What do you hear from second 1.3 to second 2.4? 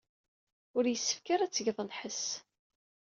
ara ad tged lḥess.